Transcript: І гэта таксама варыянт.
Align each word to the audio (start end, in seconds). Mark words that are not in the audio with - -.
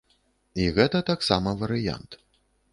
І 0.63 0.65
гэта 0.77 1.03
таксама 1.11 1.55
варыянт. 1.63 2.11